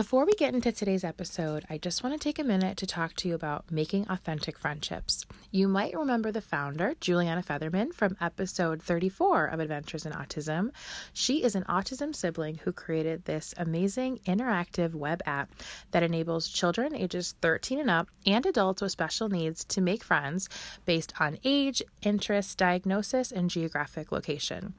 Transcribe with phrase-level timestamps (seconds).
[0.00, 3.12] Before we get into today's episode, I just want to take a minute to talk
[3.16, 5.26] to you about making authentic friendships.
[5.50, 10.70] You might remember the founder, Juliana Fetherman, from episode 34 of Adventures in Autism.
[11.12, 15.52] She is an autism sibling who created this amazing interactive web app
[15.90, 20.48] that enables children ages 13 and up and adults with special needs to make friends
[20.86, 24.72] based on age, interest, diagnosis, and geographic location.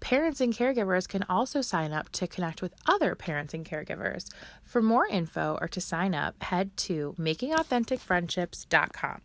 [0.00, 4.28] Parents and caregivers can also sign up to connect with other parents and caregivers.
[4.64, 9.20] For more info or to sign up, head to makingauthenticfriendships.com.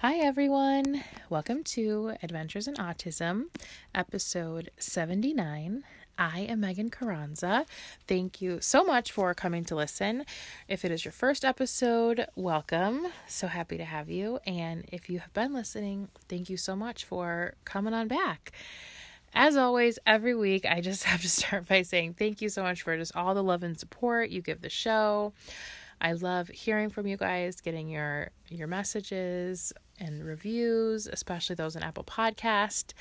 [0.00, 1.02] Hi, everyone.
[1.28, 3.46] Welcome to Adventures in Autism,
[3.94, 5.82] episode 79.
[6.18, 7.64] I am Megan Carranza.
[8.08, 10.24] Thank you so much for coming to listen.
[10.66, 13.06] If it is your first episode, welcome.
[13.28, 14.40] So happy to have you.
[14.44, 18.50] And if you have been listening, thank you so much for coming on back.
[19.32, 22.82] As always, every week, I just have to start by saying thank you so much
[22.82, 25.32] for just all the love and support you give the show.
[26.00, 31.84] I love hearing from you guys, getting your your messages and reviews, especially those in
[31.84, 32.92] Apple Podcast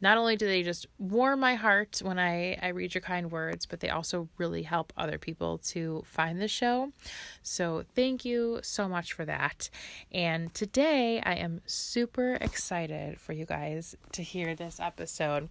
[0.00, 3.66] not only do they just warm my heart when I, I read your kind words,
[3.66, 6.92] but they also really help other people to find the show.
[7.42, 9.70] So thank you so much for that.
[10.12, 15.48] And today I am super excited for you guys to hear this episode.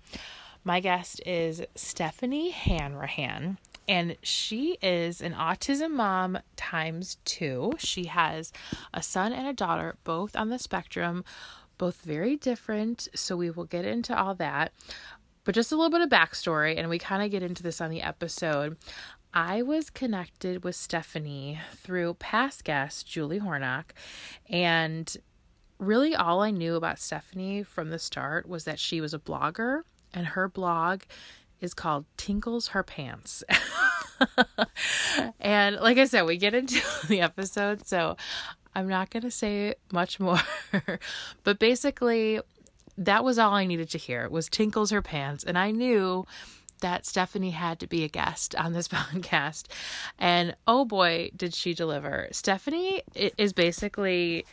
[0.64, 7.72] My guest is Stephanie Hanrahan and she is an autism mom times two.
[7.78, 8.52] She has
[8.94, 11.24] a son and a daughter, both on the spectrum,
[11.78, 13.08] both very different.
[13.16, 14.74] So we will get into all that.
[15.44, 17.90] But just a little bit of backstory, and we kind of get into this on
[17.90, 18.78] the episode.
[19.34, 23.94] I was connected with Stephanie through past guest Julie Hornok,
[24.50, 25.16] and
[25.80, 29.84] really all I knew about Stephanie from the start was that she was a blogger,
[30.14, 31.04] and her blog
[31.60, 33.44] is called Tinkles Her Pants.
[35.40, 38.18] and like I said, we get into the episode, so
[38.78, 40.40] I'm not going to say much more.
[41.44, 42.40] but basically,
[42.96, 45.44] that was all I needed to hear was tinkles her pants.
[45.44, 46.28] And I knew
[46.82, 49.64] that Stephanie had to be a guest on this podcast.
[50.20, 52.28] And oh boy, did she deliver.
[52.32, 54.46] Stephanie is basically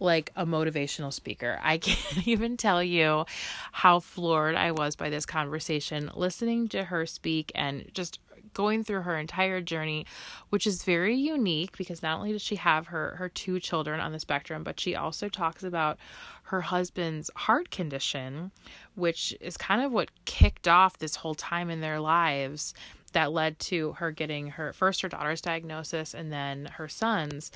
[0.00, 1.60] like a motivational speaker.
[1.62, 3.26] I can't even tell you
[3.72, 8.20] how floored I was by this conversation, listening to her speak and just
[8.54, 10.06] going through her entire journey,
[10.50, 14.12] which is very unique because not only does she have her her two children on
[14.12, 15.98] the spectrum, but she also talks about
[16.44, 18.50] her husband's heart condition,
[18.94, 22.74] which is kind of what kicked off this whole time in their lives
[23.12, 27.50] that led to her getting her first her daughter's diagnosis and then her son's.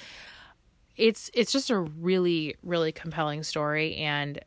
[0.97, 4.41] It's it's just a really really compelling story and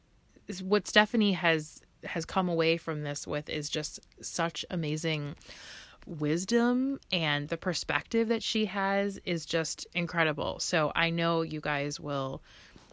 [0.63, 5.35] what Stephanie has has come away from this with is just such amazing
[6.07, 10.59] wisdom and the perspective that she has is just incredible.
[10.59, 12.41] So I know you guys will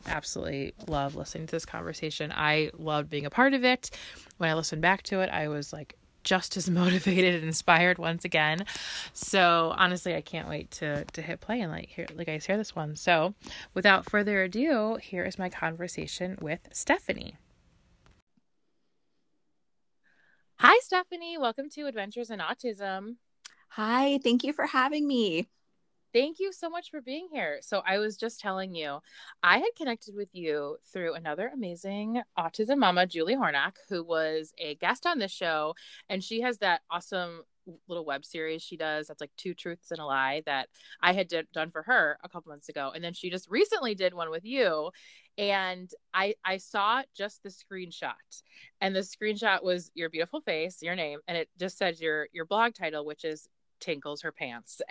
[0.07, 2.33] absolutely love listening to this conversation.
[2.35, 3.91] I loved being a part of it.
[4.39, 8.25] When I listened back to it, I was like just as motivated and inspired once
[8.25, 8.65] again.
[9.13, 12.57] So honestly, I can't wait to to hit play and like hear like guys hear
[12.57, 12.97] this one.
[12.97, 13.35] So
[13.75, 17.37] without further ado, here is my conversation with Stephanie.
[20.59, 21.37] Hi, Stephanie.
[21.37, 23.17] Welcome to Adventures in Autism.
[23.71, 25.49] Hi, thank you for having me.
[26.13, 27.59] Thank you so much for being here.
[27.61, 29.01] So, I was just telling you,
[29.43, 34.77] I had connected with you through another amazing autism mama, Julie Hornok, who was a
[34.77, 35.75] guest on this show.
[36.09, 37.43] And she has that awesome
[37.89, 40.69] little web series she does that's like two truths and a lie that
[41.03, 44.15] I had done for her a couple months ago and then she just recently did
[44.15, 44.91] one with you
[45.39, 48.13] and I I saw just the screenshot,
[48.81, 52.45] and the screenshot was your beautiful face, your name, and it just said your your
[52.45, 53.49] blog title, which is
[53.81, 54.81] "Tinkles Her Pants."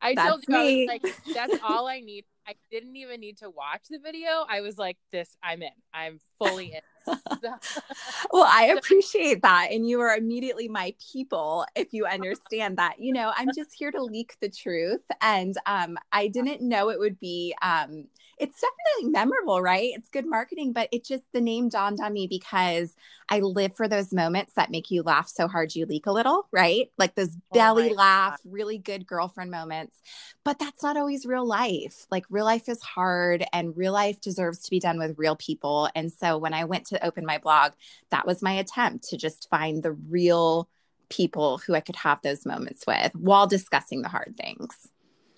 [0.00, 0.88] I that's told you me.
[0.88, 4.44] I was like, that's all I need I didn't even need to watch the video.
[4.48, 5.70] I was like, this, I'm in.
[5.94, 6.80] I'm fully in.
[8.32, 9.68] well, I appreciate that.
[9.70, 13.00] And you are immediately my people if you understand that.
[13.00, 15.02] You know, I'm just here to leak the truth.
[15.20, 18.06] And um, I didn't know it would be, um,
[18.42, 19.90] it's definitely memorable, right?
[19.94, 22.94] It's good marketing, but it just, the name dawned on me because
[23.28, 26.46] I live for those moments that make you laugh so hard you leak a little,
[26.52, 26.90] right?
[26.98, 28.52] Like those oh belly oh laugh, God.
[28.52, 30.00] really good girlfriend moments.
[30.44, 32.06] But that's not always real life.
[32.10, 35.88] Like real life is hard and real life deserves to be done with real people.
[35.94, 37.72] And so when I went to to open my blog,
[38.10, 40.68] that was my attempt to just find the real
[41.08, 44.88] people who I could have those moments with while discussing the hard things.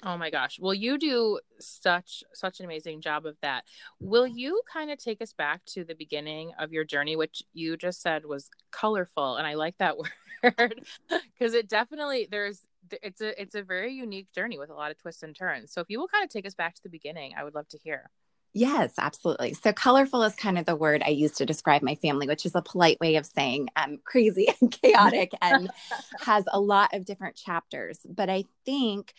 [0.05, 0.59] Oh my gosh.
[0.61, 3.65] Well, you do such such an amazing job of that.
[4.01, 7.77] Will you kind of take us back to the beginning of your journey which you
[7.77, 9.97] just said was colorful and I like that
[10.43, 12.61] word because it definitely there's
[13.03, 15.73] it's a it's a very unique journey with a lot of twists and turns.
[15.73, 17.69] So if you will kind of take us back to the beginning, I would love
[17.69, 18.11] to hear.
[18.57, 19.53] Yes, absolutely.
[19.55, 22.55] So, colorful is kind of the word I use to describe my family, which is
[22.55, 25.73] a polite way of saying um, crazy and chaotic and
[26.21, 27.99] has a lot of different chapters.
[28.09, 29.13] But I think,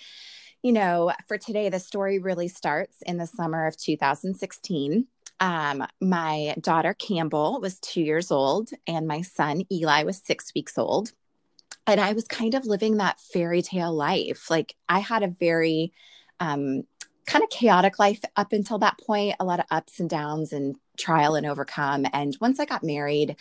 [0.66, 5.06] you know, for today, the story really starts in the summer of 2016.
[5.40, 10.76] Um, my daughter Campbell was two years old, and my son Eli was six weeks
[10.80, 11.12] old.
[11.86, 14.50] And I was kind of living that fairy tale life.
[14.50, 15.94] Like, I had a very
[16.40, 16.82] um,
[17.28, 20.78] kind of chaotic life up until that point, a lot of ups and downs and
[20.98, 22.06] trial and overcome.
[22.14, 23.36] And once I got married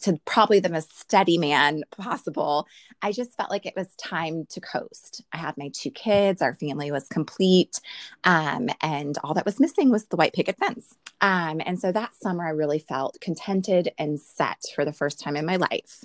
[0.00, 2.66] to probably the most steady man possible,
[3.02, 5.22] I just felt like it was time to coast.
[5.32, 7.80] I had my two kids, our family was complete.
[8.24, 10.94] Um, and all that was missing was the white picket fence.
[11.20, 15.36] Um, and so that summer, I really felt contented and set for the first time
[15.36, 16.04] in my life.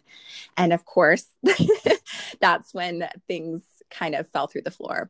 [0.58, 1.28] And of course,
[2.40, 5.10] that's when things kind of fell through the floor.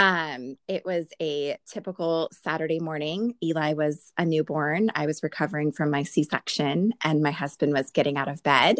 [0.00, 3.34] Um, it was a typical Saturday morning.
[3.44, 4.90] Eli was a newborn.
[4.94, 8.78] I was recovering from my C section, and my husband was getting out of bed,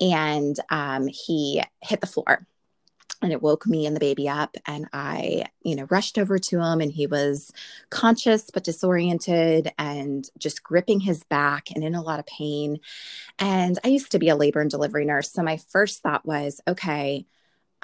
[0.00, 2.46] and um, he hit the floor.
[3.20, 6.62] And it woke me and the baby up, and I, you know, rushed over to
[6.62, 7.52] him, and he was
[7.90, 12.80] conscious but disoriented and just gripping his back and in a lot of pain.
[13.38, 16.62] And I used to be a labor and delivery nurse, so my first thought was,
[16.66, 17.26] okay,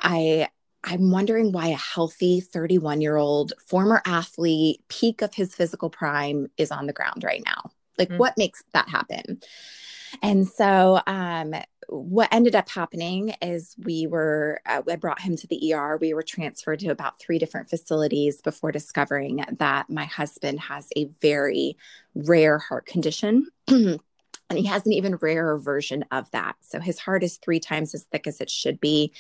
[0.01, 0.49] I
[0.85, 6.49] I'm wondering why a healthy 31 year old former athlete, peak of his physical prime,
[6.57, 7.71] is on the ground right now.
[7.99, 8.19] Like, mm-hmm.
[8.19, 9.41] what makes that happen?
[10.23, 11.55] And so, um,
[11.89, 15.99] what ended up happening is we were, uh, I brought him to the ER.
[16.01, 21.07] We were transferred to about three different facilities before discovering that my husband has a
[21.21, 21.77] very
[22.15, 23.49] rare heart condition.
[24.51, 26.57] and he has an even rarer version of that.
[26.61, 29.13] So his heart is three times as thick as it should be.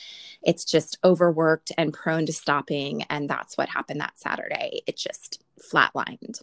[0.42, 3.04] It's just overworked and prone to stopping.
[3.04, 4.82] And that's what happened that Saturday.
[4.88, 5.42] It just
[5.72, 6.42] flatlined.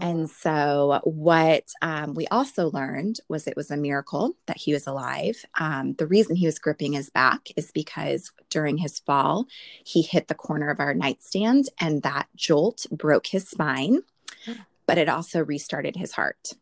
[0.00, 4.86] And so, what um, we also learned was it was a miracle that he was
[4.86, 5.44] alive.
[5.58, 9.46] Um, the reason he was gripping his back is because during his fall,
[9.84, 14.02] he hit the corner of our nightstand, and that jolt broke his spine,
[14.86, 16.52] but it also restarted his heart.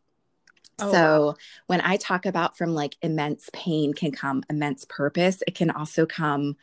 [0.78, 1.36] Oh, so
[1.66, 6.06] when I talk about from like immense pain can come immense purpose, it can also
[6.06, 6.56] come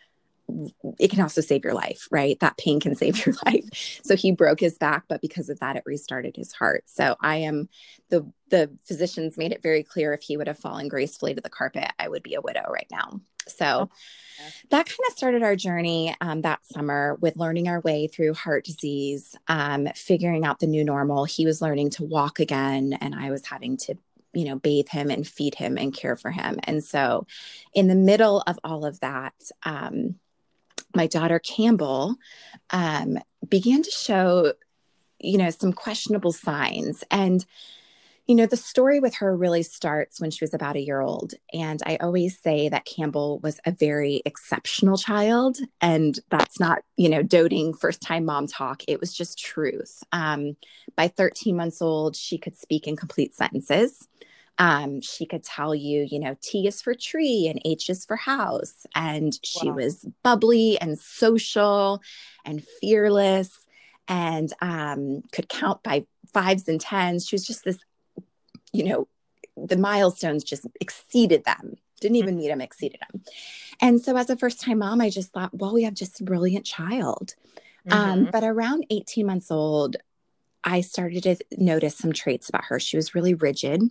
[0.99, 2.39] it can also save your life, right?
[2.41, 4.01] That pain can save your life.
[4.03, 6.83] So he broke his back, but because of that, it restarted his heart.
[6.87, 7.69] So I am
[8.09, 11.49] the the physicians made it very clear if he would have fallen gracefully to the
[11.49, 13.21] carpet, I would be a widow right now.
[13.47, 18.07] So oh, that kind of started our journey um, that summer with learning our way
[18.07, 21.25] through heart disease, um, figuring out the new normal.
[21.25, 23.95] He was learning to walk again, and I was having to
[24.33, 26.59] you know bathe him and feed him and care for him.
[26.63, 27.27] And so
[27.73, 30.15] in the middle of all of that um,
[30.95, 32.15] my daughter campbell
[32.69, 33.17] um,
[33.47, 34.53] began to show
[35.19, 37.03] you know some questionable signs.
[37.09, 37.45] And
[38.27, 41.33] you know, the story with her really starts when she was about a year old.
[41.53, 45.57] And I always say that Campbell was a very exceptional child.
[45.81, 48.83] And that's not, you know, doting first time mom talk.
[48.87, 50.03] It was just truth.
[50.13, 50.55] Um,
[50.95, 54.07] by 13 months old, she could speak in complete sentences.
[54.57, 58.15] Um, she could tell you, you know, T is for tree and H is for
[58.15, 58.85] house.
[58.95, 59.75] And she wow.
[59.75, 62.01] was bubbly and social
[62.45, 63.65] and fearless
[64.07, 67.27] and um, could count by fives and tens.
[67.27, 67.79] She was just this
[68.73, 69.07] you know,
[69.55, 71.75] the milestones just exceeded them.
[72.01, 73.23] Didn't even meet them, exceeded them.
[73.79, 76.25] And so, as a first time mom, I just thought, well, we have just a
[76.25, 77.35] brilliant child.
[77.89, 78.11] Um, mm-hmm.
[78.25, 79.95] Um, but around 18 months old,
[80.63, 82.79] I started to notice some traits about her.
[82.79, 83.83] She was really rigid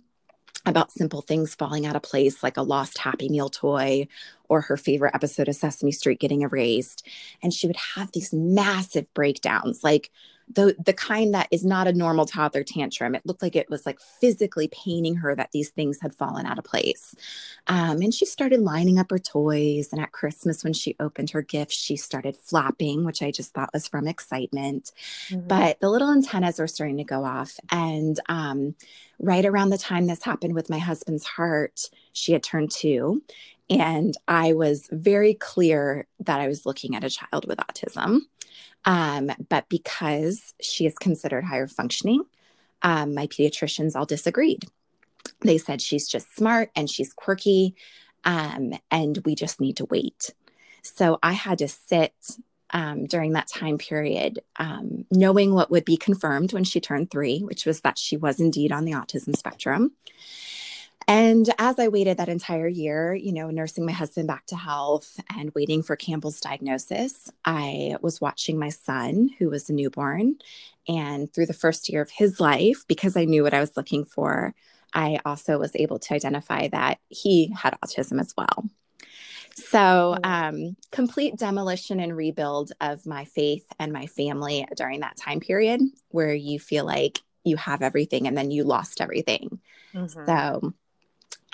[0.65, 4.07] about simple things falling out of place, like a lost Happy Meal toy
[4.47, 7.05] or her favorite episode of Sesame Street getting erased.
[7.41, 10.09] And she would have these massive breakdowns, like
[10.51, 13.15] the the kind that is not a normal toddler tantrum.
[13.15, 16.59] It looked like it was like physically paining her that these things had fallen out
[16.59, 17.15] of place.
[17.67, 19.89] Um, and she started lining up her toys.
[19.91, 23.73] And at Christmas, when she opened her gifts, she started flapping, which I just thought
[23.73, 24.91] was from excitement.
[25.29, 25.47] Mm-hmm.
[25.47, 27.59] But the little antennas were starting to go off.
[27.71, 28.75] And um,
[29.19, 33.23] right around the time this happened with my husband's heart, she had turned two.
[33.69, 38.21] And I was very clear that I was looking at a child with autism.
[38.85, 42.23] Um, but because she is considered higher functioning,
[42.81, 44.65] um, my pediatricians all disagreed.
[45.39, 47.75] They said she's just smart and she's quirky,
[48.25, 50.31] um, and we just need to wait.
[50.81, 52.13] So I had to sit
[52.71, 57.39] um, during that time period, um, knowing what would be confirmed when she turned three,
[57.39, 59.91] which was that she was indeed on the autism spectrum.
[61.07, 65.19] And as I waited that entire year, you know, nursing my husband back to health
[65.35, 70.37] and waiting for Campbell's diagnosis, I was watching my son, who was a newborn.
[70.87, 74.05] And through the first year of his life, because I knew what I was looking
[74.05, 74.53] for,
[74.93, 78.69] I also was able to identify that he had autism as well.
[79.55, 85.17] So, oh, um, complete demolition and rebuild of my faith and my family during that
[85.17, 89.59] time period where you feel like you have everything and then you lost everything.
[89.93, 90.25] Mm-hmm.
[90.25, 90.73] So,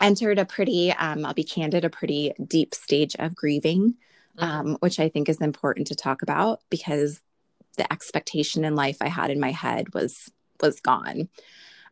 [0.02, 3.96] entered a pretty, um, I'll be candid, a pretty deep stage of grieving,
[4.38, 4.44] mm-hmm.
[4.44, 7.22] um, which I think is important to talk about because
[7.78, 11.30] the expectation in life I had in my head was was gone.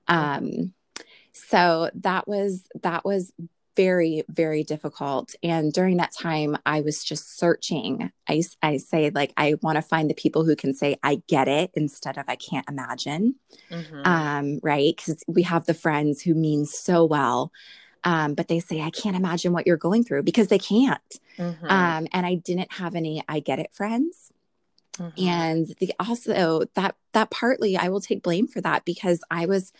[0.07, 0.73] Um,
[1.33, 3.31] so that was that was
[3.75, 9.33] very very difficult and during that time i was just searching i, I say like
[9.37, 12.35] i want to find the people who can say i get it instead of i
[12.35, 13.35] can't imagine
[13.69, 14.01] mm-hmm.
[14.03, 17.51] um, right because we have the friends who mean so well
[18.07, 21.19] um, but they say, I can't imagine what you're going through because they can't.
[21.37, 21.65] Mm-hmm.
[21.65, 24.31] Um, and I didn't have any I get it friends.
[24.97, 25.27] Mm-hmm.
[25.27, 29.73] And the also that that partly I will take blame for that because I was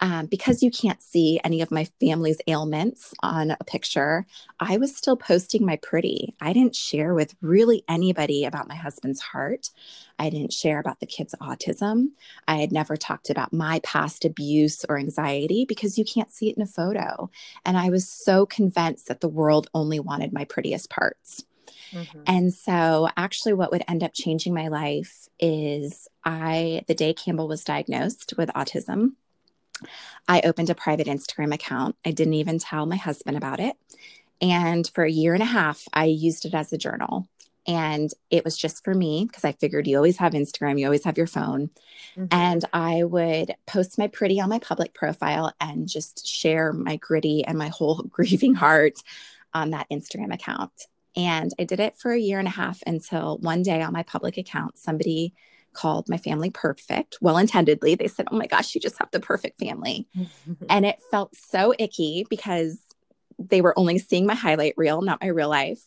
[0.00, 4.26] um, because you can't see any of my family's ailments on a picture,
[4.60, 6.34] I was still posting my pretty.
[6.40, 9.70] I didn't share with really anybody about my husband's heart.
[10.18, 12.08] I didn't share about the kid's autism.
[12.46, 16.56] I had never talked about my past abuse or anxiety because you can't see it
[16.56, 17.30] in a photo.
[17.64, 21.44] And I was so convinced that the world only wanted my prettiest parts.
[21.92, 22.22] Mm-hmm.
[22.26, 27.48] And so, actually, what would end up changing my life is I, the day Campbell
[27.48, 29.12] was diagnosed with autism,
[30.28, 31.96] I opened a private Instagram account.
[32.04, 33.76] I didn't even tell my husband about it.
[34.40, 37.28] And for a year and a half, I used it as a journal.
[37.66, 41.04] And it was just for me because I figured you always have Instagram, you always
[41.04, 41.70] have your phone.
[42.16, 42.26] Mm-hmm.
[42.30, 47.44] And I would post my pretty on my public profile and just share my gritty
[47.44, 49.02] and my whole grieving heart
[49.52, 50.86] on that Instagram account.
[51.16, 54.02] And I did it for a year and a half until one day on my
[54.02, 55.32] public account, somebody
[55.76, 57.94] called my family perfect, well intendedly.
[57.94, 60.08] They said, Oh my gosh, you just have the perfect family.
[60.68, 62.78] and it felt so icky because
[63.38, 65.82] they were only seeing my highlight reel, not my real life.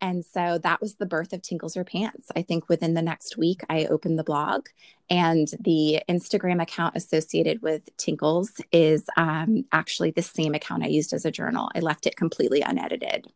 [0.00, 2.30] And so that was the birth of Tinkles Her Pants.
[2.36, 4.66] I think within the next week, I opened the blog,
[5.08, 11.14] and the Instagram account associated with Tinkles is um, actually the same account I used
[11.14, 11.70] as a journal.
[11.74, 13.26] I left it completely unedited.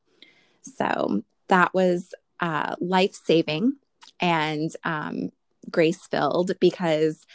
[0.63, 3.77] So that was uh, life saving.
[4.21, 5.31] And um,
[5.71, 7.27] grace filled because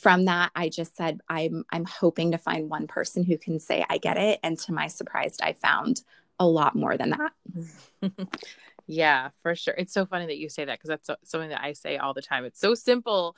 [0.00, 3.84] from that i just said i'm i'm hoping to find one person who can say
[3.88, 6.02] i get it and to my surprise i found
[6.40, 7.32] a lot more than that.
[8.86, 9.74] Yeah for sure.
[9.78, 12.22] It's so funny that you say that because that's something that i say all the
[12.22, 12.44] time.
[12.44, 13.34] It's so simple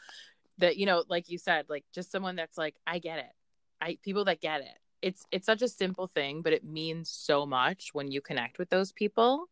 [0.58, 3.32] that you know like you said like just someone that's like i get it.
[3.80, 4.76] I people that get it.
[5.02, 8.70] It's it's such a simple thing but it means so much when you connect with
[8.70, 9.48] those people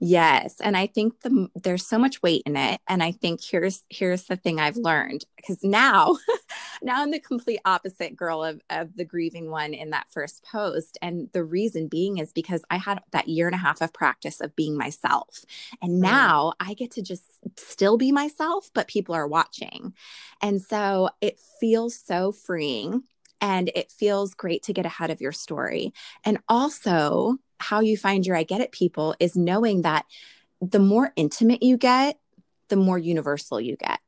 [0.00, 3.82] Yes, and I think the there's so much weight in it and I think here's
[3.88, 6.16] here's the thing I've learned because now
[6.82, 10.98] now I'm the complete opposite girl of of the grieving one in that first post
[11.00, 14.40] and the reason being is because I had that year and a half of practice
[14.40, 15.44] of being myself.
[15.80, 17.24] And now I get to just
[17.56, 19.94] still be myself but people are watching.
[20.42, 23.04] And so it feels so freeing
[23.40, 25.92] and it feels great to get ahead of your story.
[26.24, 30.04] And also how you find your I get it people is knowing that
[30.60, 32.18] the more intimate you get,
[32.68, 34.00] the more universal you get.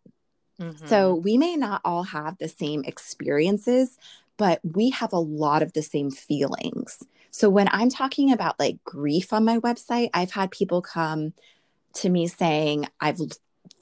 [0.60, 0.86] Mm-hmm.
[0.86, 3.98] So we may not all have the same experiences,
[4.36, 7.02] but we have a lot of the same feelings.
[7.30, 11.32] So when I'm talking about like grief on my website, I've had people come
[11.94, 13.20] to me saying, I've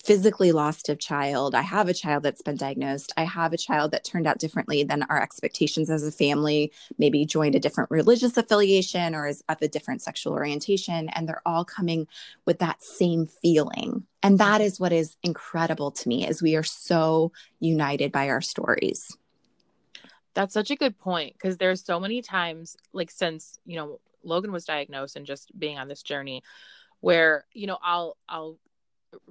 [0.04, 1.54] physically lost a child.
[1.54, 3.12] I have a child that's been diagnosed.
[3.16, 7.24] I have a child that turned out differently than our expectations as a family, maybe
[7.24, 11.08] joined a different religious affiliation or is of a different sexual orientation.
[11.10, 12.06] And they're all coming
[12.44, 14.06] with that same feeling.
[14.22, 18.42] And that is what is incredible to me is we are so united by our
[18.42, 19.16] stories.
[20.34, 24.52] That's such a good point because there's so many times like since, you know, Logan
[24.52, 26.42] was diagnosed and just being on this journey
[27.00, 28.58] where, you know, I'll I'll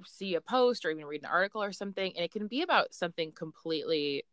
[0.06, 2.94] see a post or even read an article or something and it can be about
[2.94, 4.24] something completely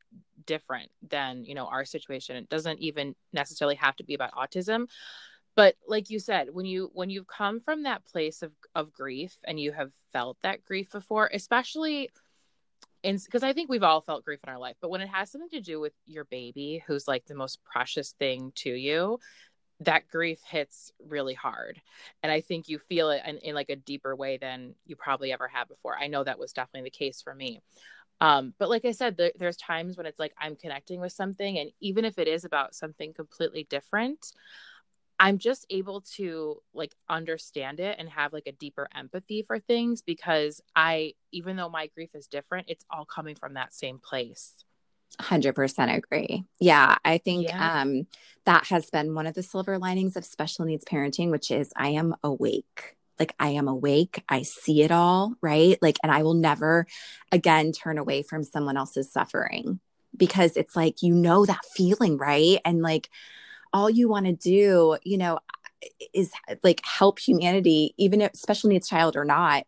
[0.46, 2.36] different than you know our situation.
[2.36, 4.88] It doesn't even necessarily have to be about autism
[5.56, 9.36] but like you said when you when you've come from that place of of grief
[9.44, 12.08] and you have felt that grief before especially
[13.02, 15.30] in because i think we've all felt grief in our life but when it has
[15.30, 19.18] something to do with your baby who's like the most precious thing to you
[19.80, 21.80] that grief hits really hard.
[22.22, 25.32] And i think you feel it in, in, like a deeper way than you probably
[25.32, 25.96] ever have before.
[25.98, 27.60] I know that was definitely the case for me.
[28.20, 31.58] Um, but like i said there, there's times when it's like i'm connecting with something
[31.58, 34.32] and even if it is about something completely different
[35.18, 40.02] i'm just able to like understand it and have like a deeper empathy for things
[40.02, 44.64] because i even though my grief is different it's all coming from that same place
[45.18, 46.44] 100% agree.
[46.60, 47.82] Yeah, I think yeah.
[47.82, 48.06] um
[48.44, 51.88] that has been one of the silver linings of special needs parenting which is I
[51.88, 52.96] am awake.
[53.18, 55.78] Like I am awake, I see it all, right?
[55.82, 56.86] Like and I will never
[57.32, 59.80] again turn away from someone else's suffering
[60.16, 62.58] because it's like you know that feeling, right?
[62.64, 63.08] And like
[63.72, 65.38] all you want to do, you know,
[66.12, 69.64] is like help humanity even if special needs child or not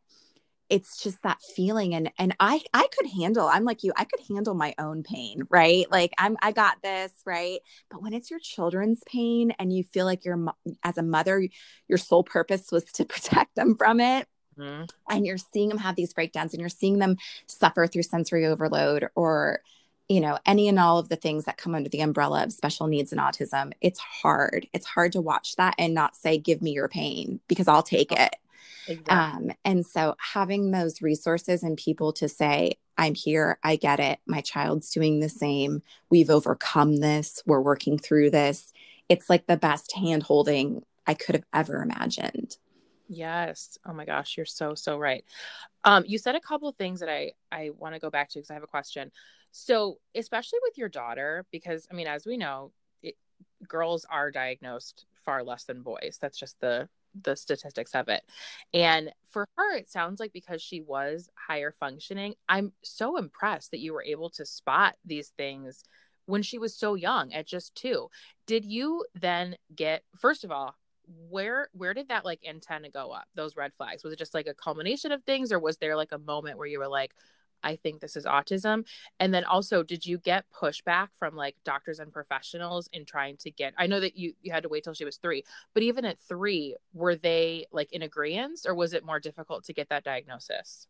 [0.73, 4.21] it's just that feeling and and i i could handle i'm like you i could
[4.27, 5.85] handle my own pain right?
[5.91, 7.61] Like i'm i got this right?
[7.91, 10.43] But when it's your children's pain and you feel like you're
[10.83, 11.47] as a mother
[11.89, 14.27] your sole purpose was to protect them from it
[14.59, 14.85] mm-hmm.
[15.11, 19.09] and you're seeing them have these breakdowns and you're seeing them suffer through sensory overload
[19.15, 19.61] or
[20.09, 22.87] you know any and all of the things that come under the umbrella of special
[22.87, 24.67] needs and autism it's hard.
[24.73, 28.11] It's hard to watch that and not say give me your pain because i'll take
[28.11, 28.37] it
[28.89, 29.15] Exactly.
[29.15, 34.19] Um, and so having those resources and people to say, I'm here, I get it,
[34.27, 38.73] my child's doing the same, we've overcome this, we're working through this.
[39.09, 42.57] It's like the best hand holding I could have ever imagined.
[43.09, 43.79] Yes.
[43.85, 45.25] Oh my gosh, you're so so right.
[45.85, 48.39] Um, you said a couple of things that I I want to go back to
[48.39, 49.11] because I have a question.
[49.51, 53.17] So, especially with your daughter, because I mean, as we know, it,
[53.69, 56.19] girls are diagnosed far less than boys.
[56.21, 56.89] That's just the
[57.21, 58.23] the statistics of it.
[58.73, 63.81] And for her, it sounds like because she was higher functioning, I'm so impressed that
[63.81, 65.85] you were able to spot these things
[66.27, 68.09] when she was so young at just two.
[68.47, 70.77] Did you then get, first of all,
[71.29, 74.47] where where did that like antenna go up those red flags was it just like
[74.47, 77.13] a culmination of things or was there like a moment where you were like
[77.63, 78.85] I think this is autism.
[79.21, 83.51] And then also, did you get pushback from like doctors and professionals in trying to
[83.51, 83.75] get?
[83.79, 85.45] I know that you you had to wait till she was three,
[85.75, 89.73] but even at three, were they like in agreement, or was it more difficult to
[89.73, 90.87] get that diagnosis?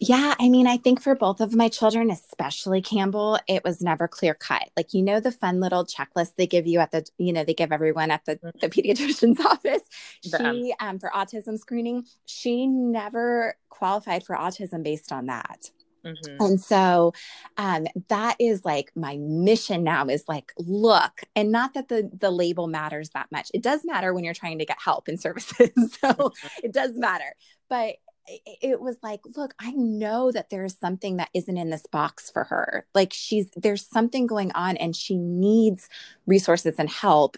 [0.00, 4.08] Yeah, I mean, I think for both of my children, especially Campbell, it was never
[4.08, 4.68] clear cut.
[4.76, 7.54] Like, you know, the fun little checklist they give you at the, you know, they
[7.54, 8.80] give everyone at the, the mm-hmm.
[8.80, 9.82] pediatrician's office.
[10.22, 15.70] She, um, for autism screening, she never qualified for autism based on that.
[16.04, 16.36] Mm-hmm.
[16.40, 17.12] And so
[17.56, 22.30] um, that is like my mission now is like, look, and not that the the
[22.30, 23.50] label matters that much.
[23.54, 25.70] It does matter when you're trying to get help and services.
[25.76, 26.48] so mm-hmm.
[26.64, 27.34] it does matter.
[27.68, 27.96] But
[28.28, 32.44] it was like, look, I know that there's something that isn't in this box for
[32.44, 32.86] her.
[32.94, 35.88] Like she's there's something going on and she needs
[36.26, 37.36] resources and help.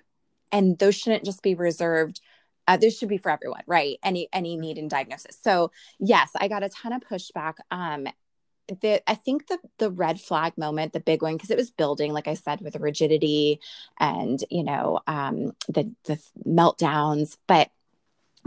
[0.52, 2.20] And those shouldn't just be reserved
[2.66, 6.48] uh, this should be for everyone right any any need in diagnosis so yes i
[6.48, 8.06] got a ton of pushback um
[8.68, 12.12] the I think the the red flag moment, the big one, because it was building,
[12.12, 13.60] like I said, with the rigidity
[13.98, 17.36] and you know um, the the meltdowns.
[17.46, 17.70] But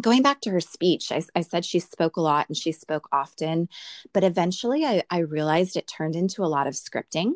[0.02, 3.08] going back to her speech, I, I, said she spoke a lot and she spoke
[3.12, 3.68] often,
[4.14, 7.34] but eventually I, I realized it turned into a lot of scripting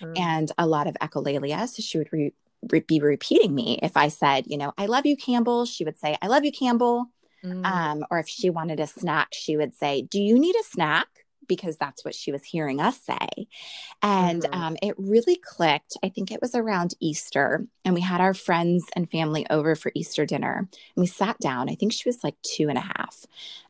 [0.00, 0.18] mm.
[0.18, 1.68] and a lot of echolalia.
[1.68, 2.32] So she would re,
[2.70, 5.66] re, be repeating me if I said, you know, I love you, Campbell.
[5.66, 7.06] She would say, I love you, Campbell.
[7.44, 7.64] Mm.
[7.64, 11.06] Um, or if she wanted a snack, she would say, Do you need a snack?
[11.48, 13.48] Because that's what she was hearing us say.
[14.02, 14.60] And mm-hmm.
[14.60, 15.96] um, it really clicked.
[16.02, 19.90] I think it was around Easter, and we had our friends and family over for
[19.94, 20.58] Easter dinner.
[20.58, 21.68] And we sat down.
[21.68, 23.24] I think she was like two and a half.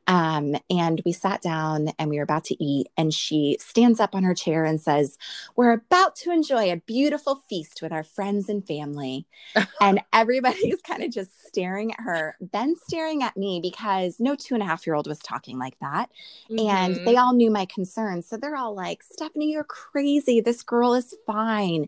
[0.08, 2.88] Um, and we sat down and we were about to eat.
[2.96, 5.18] And she stands up on her chair and says,
[5.54, 9.26] We're about to enjoy a beautiful feast with our friends and family.
[9.80, 14.54] and everybody's kind of just staring at her, then staring at me because no two
[14.54, 16.10] and a half year old was talking like that.
[16.50, 16.68] Mm-hmm.
[16.68, 18.26] And they all knew my concerns.
[18.26, 20.40] So they're all like, Stephanie, you're crazy.
[20.40, 21.86] This girl is fine.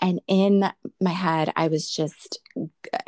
[0.00, 2.38] And in my head, I was just,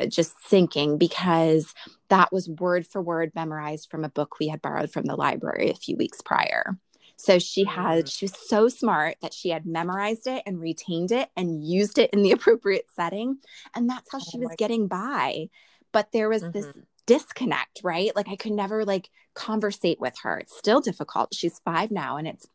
[0.07, 1.73] just sinking because
[2.09, 5.69] that was word for word memorized from a book we had borrowed from the library
[5.69, 6.77] a few weeks prior.
[7.15, 8.11] So she had, mm.
[8.11, 12.11] she was so smart that she had memorized it and retained it and used it
[12.11, 13.39] in the appropriate setting.
[13.75, 15.49] And that's how she oh was getting by.
[15.91, 16.51] But there was mm-hmm.
[16.51, 16.67] this
[17.05, 18.15] disconnect, right?
[18.15, 20.37] Like I could never like conversate with her.
[20.37, 21.33] It's still difficult.
[21.33, 22.47] She's five now and it's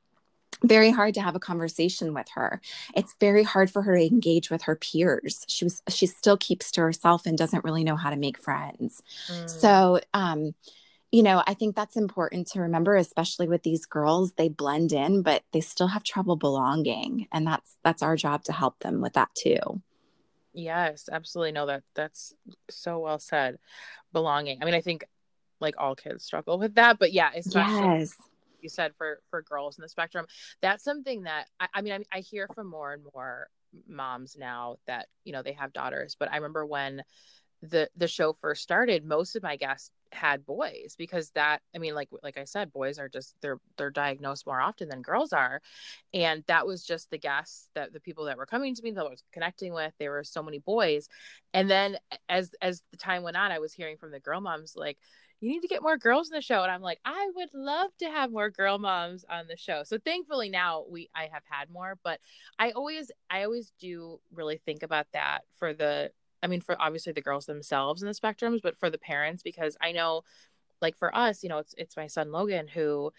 [0.64, 2.60] very hard to have a conversation with her.
[2.96, 5.44] It's very hard for her to engage with her peers.
[5.48, 9.02] She was she still keeps to herself and doesn't really know how to make friends.
[9.28, 9.50] Mm.
[9.50, 10.54] So, um
[11.12, 15.22] you know, I think that's important to remember especially with these girls, they blend in
[15.22, 19.12] but they still have trouble belonging and that's that's our job to help them with
[19.12, 19.82] that too.
[20.52, 21.52] Yes, absolutely.
[21.52, 22.32] No, that that's
[22.70, 23.58] so well said.
[24.12, 24.62] Belonging.
[24.62, 25.04] I mean, I think
[25.60, 28.16] like all kids struggle with that, but yeah, especially yes
[28.64, 30.26] you said for for girls in the spectrum.
[30.60, 33.48] That's something that I, I mean I, I hear from more and more
[33.88, 37.02] moms now that you know they have daughters but i remember when
[37.60, 41.94] the the show first started most of my guests had boys because that i mean
[41.94, 45.60] like like i said boys are just they're they're diagnosed more often than girls are.
[46.12, 49.04] And that was just the guests that the people that were coming to me that
[49.04, 51.08] I was connecting with there were so many boys.
[51.52, 51.96] And then
[52.28, 54.98] as as the time went on i was hearing from the girl moms like
[55.44, 57.90] you need to get more girls in the show and i'm like i would love
[57.98, 59.82] to have more girl moms on the show.
[59.84, 62.20] So thankfully now we i have had more but
[62.58, 66.10] i always i always do really think about that for the
[66.42, 69.76] i mean for obviously the girls themselves in the spectrums but for the parents because
[69.82, 70.22] i know
[70.80, 73.12] like for us you know it's it's my son logan who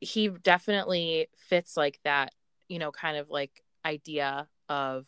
[0.00, 2.32] he definitely fits like that
[2.68, 5.06] you know kind of like idea of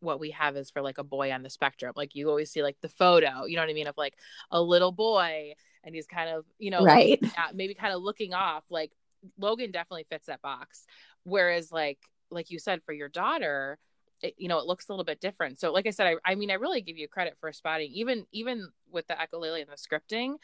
[0.00, 1.94] what we have is for like a boy on the spectrum.
[1.96, 4.14] Like you always see like the photo you know what i mean of like
[4.50, 5.54] a little boy
[5.84, 7.22] and he's kind of you know right
[7.54, 8.90] maybe kind of looking off like
[9.38, 10.86] logan definitely fits that box
[11.24, 11.98] whereas like
[12.30, 13.78] like you said for your daughter
[14.22, 16.34] it, you know it looks a little bit different so like i said I, I
[16.34, 19.76] mean i really give you credit for spotting even even with the echolalia and the
[19.76, 20.36] scripting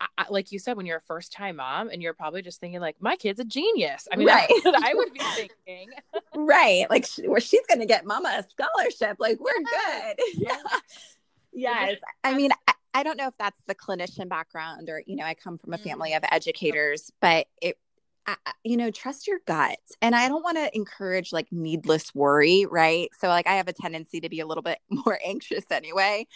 [0.00, 2.80] I, like you said, when you're a first time mom and you're probably just thinking
[2.80, 4.06] like, my kid's a genius.
[4.12, 4.48] I mean, right.
[4.64, 5.90] I would be thinking.
[6.36, 6.86] right.
[6.88, 9.16] Like, well, she's going to get mama a scholarship.
[9.18, 10.16] Like, we're good.
[10.34, 10.56] Yeah.
[11.52, 11.96] yes.
[12.22, 12.50] I mean,
[12.94, 15.78] I, don't know if that's the clinician background or, you know, I come from a
[15.78, 17.78] family of educators, but it,
[18.26, 19.78] I, you know, trust your gut.
[20.02, 23.08] And I don't want to encourage like needless worry, right?
[23.18, 26.26] So, like, I have a tendency to be a little bit more anxious anyway.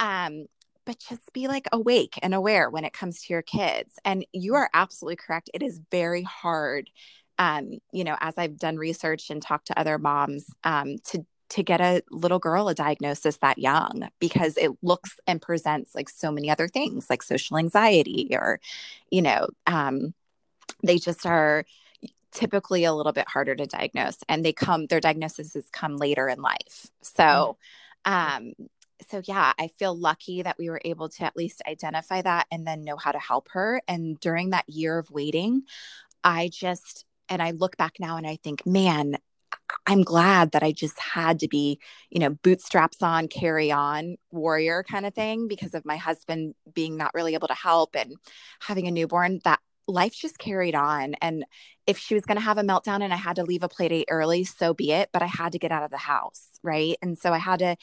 [0.00, 0.46] Um,
[0.84, 3.98] but just be like awake and aware when it comes to your kids.
[4.04, 5.50] And you are absolutely correct.
[5.54, 6.90] It is very hard,
[7.38, 11.62] um, you know, as I've done research and talked to other moms, um, to to
[11.62, 16.32] get a little girl a diagnosis that young because it looks and presents like so
[16.32, 18.58] many other things like social anxiety or
[19.10, 20.14] you know um,
[20.82, 21.64] they just are
[22.32, 26.40] typically a little bit harder to diagnose and they come their diagnoses come later in
[26.40, 27.58] life so
[28.06, 28.38] mm-hmm.
[28.46, 28.52] um
[29.10, 32.66] so yeah i feel lucky that we were able to at least identify that and
[32.66, 35.64] then know how to help her and during that year of waiting
[36.24, 39.18] i just and i look back now and i think man
[39.86, 41.78] I'm glad that I just had to be,
[42.10, 46.96] you know, bootstraps on, carry on warrior kind of thing because of my husband being
[46.96, 48.14] not really able to help and
[48.60, 51.14] having a newborn that life just carried on.
[51.20, 51.44] And
[51.86, 53.88] if she was going to have a meltdown and I had to leave a play
[53.88, 55.10] date early, so be it.
[55.12, 56.48] But I had to get out of the house.
[56.62, 56.96] Right.
[57.02, 57.76] And so I had to,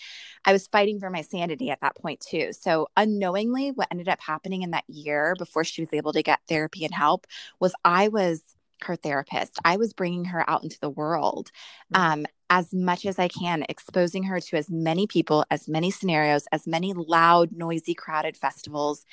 [0.46, 2.54] I was fighting for my sanity at that point too.
[2.54, 6.40] So unknowingly, what ended up happening in that year before she was able to get
[6.48, 7.28] therapy and help
[7.60, 8.42] was I was
[8.84, 9.58] her therapist.
[9.64, 11.52] I was bringing her out into the world
[11.94, 12.00] mm.
[12.00, 16.46] um, as much as I can, exposing her to as many people, as many scenarios,
[16.52, 19.06] as many loud, noisy, crowded festivals.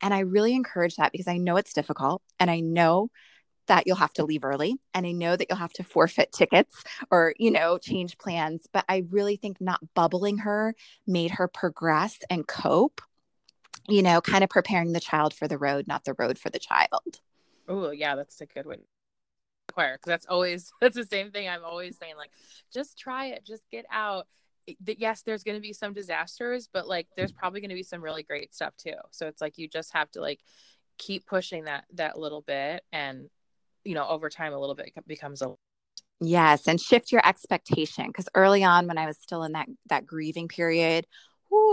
[0.00, 3.08] And I really encourage that because I know it's difficult and I know
[3.68, 6.82] that you'll have to leave early and I know that you'll have to forfeit tickets
[7.10, 8.66] or, you know, change plans.
[8.70, 10.74] But I really think not bubbling her
[11.06, 13.00] made her progress and cope,
[13.88, 16.58] you know, kind of preparing the child for the road, not the road for the
[16.58, 17.20] child.
[17.68, 18.80] Oh, yeah, that's a good one
[19.72, 22.30] choir because that's always that's the same thing i'm always saying like
[22.72, 24.26] just try it just get out.
[24.86, 27.40] Yes there's going to be some disasters but like there's mm-hmm.
[27.40, 28.94] probably going to be some really great stuff too.
[29.10, 30.38] So it's like you just have to like
[30.98, 33.28] keep pushing that that little bit and
[33.84, 35.52] you know over time a little bit becomes a
[36.20, 40.06] yes and shift your expectation because early on when i was still in that that
[40.06, 41.06] grieving period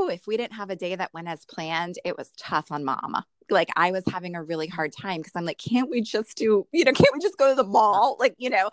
[0.10, 3.24] if we didn't have a day that went as planned, it was tough on mom.
[3.50, 6.68] Like I was having a really hard time because I'm like, can't we just do,
[6.72, 8.16] you know, can't we just go to the mall?
[8.20, 8.70] Like, you know,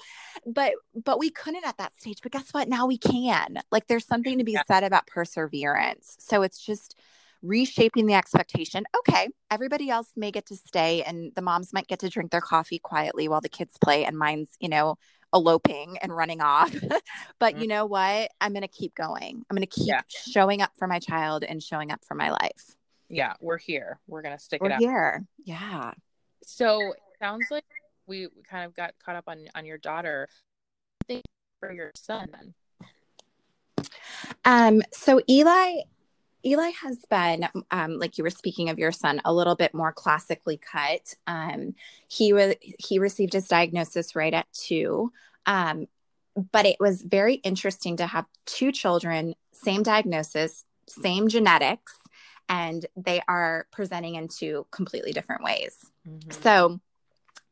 [0.47, 0.73] but
[1.05, 2.19] but we couldn't at that stage.
[2.23, 2.69] But guess what?
[2.69, 3.59] Now we can.
[3.71, 4.62] Like there's something to be yeah.
[4.69, 6.16] said about perseverance.
[6.19, 6.95] So it's just
[7.42, 8.85] reshaping the expectation.
[8.99, 12.40] Okay, everybody else may get to stay and the moms might get to drink their
[12.40, 14.97] coffee quietly while the kids play and mine's, you know,
[15.35, 16.75] eloping and running off.
[17.39, 17.62] but mm-hmm.
[17.62, 18.31] you know what?
[18.41, 19.45] I'm going to keep going.
[19.49, 20.03] I'm going to keep yeah.
[20.09, 22.77] showing up for my child and showing up for my life.
[23.09, 24.01] Yeah, we're here.
[24.07, 24.81] We're going to stick we're it out.
[24.81, 25.25] here.
[25.45, 25.93] Yeah.
[26.43, 27.65] So, sounds like
[28.07, 30.29] we kind of got caught up on on your daughter.
[31.07, 31.25] Think
[31.61, 32.55] for your son then.
[34.45, 35.83] Um so Eli
[36.46, 39.92] Eli has been, um, like you were speaking of your son, a little bit more
[39.92, 41.14] classically cut.
[41.26, 41.74] Um,
[42.09, 45.12] he was he received his diagnosis right at two,
[45.46, 45.88] um,
[46.52, 51.94] but it was very interesting to have two children, same diagnosis, same genetics,
[52.48, 55.76] and they are presenting in two completely different ways.
[56.09, 56.30] Mm-hmm.
[56.30, 56.80] So.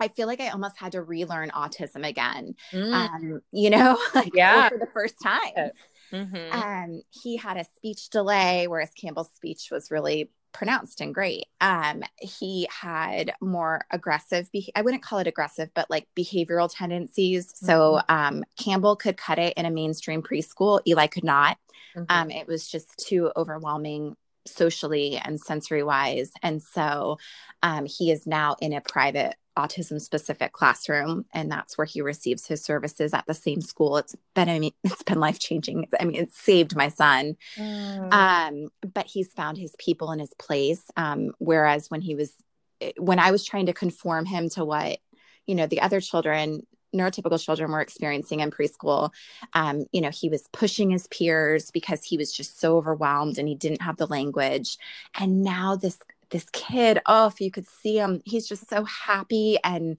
[0.01, 2.57] I feel like I almost had to relearn autism again.
[2.73, 2.93] Mm.
[2.93, 4.69] Um, you know, like yeah.
[4.69, 5.71] for the first time.
[6.15, 6.63] Mm-hmm.
[6.63, 11.47] Um, he had a speech delay, whereas Campbell's speech was really pronounced and great.
[11.61, 17.49] Um, he had more aggressive, be- I wouldn't call it aggressive, but like behavioral tendencies.
[17.49, 17.67] Mm-hmm.
[17.67, 21.59] So um, Campbell could cut it in a mainstream preschool, Eli could not.
[21.97, 22.05] Mm-hmm.
[22.09, 26.31] Um, it was just too overwhelming socially and sensory wise.
[26.43, 27.19] And so
[27.63, 32.47] um, he is now in a private autism specific classroom and that's where he receives
[32.47, 33.97] his services at the same school.
[33.97, 37.37] It's been I mean, it's been life changing i mean it saved my son.
[37.57, 38.13] Mm.
[38.13, 40.83] um, but he's found his people in his place.
[40.97, 42.33] Um, whereas when he was
[42.81, 44.99] eh, when i was trying to conform him to what
[45.47, 49.11] you know the other children neurotypical children were experiencing in preschool
[49.53, 53.49] um, you know he was pushing his peers because he was just so overwhelmed and
[53.49, 54.79] he didn't have the language.
[55.19, 55.99] And now this
[56.35, 59.97] this kid, if you could see him, he's just so happy and